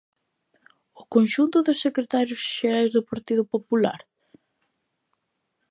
¿O 1.01 1.03
conxunto 1.13 1.57
dos 1.67 1.81
secretarios 1.85 2.41
xerais 2.55 2.89
do 2.95 3.07
Partido 3.09 3.43
Popular? 3.53 4.01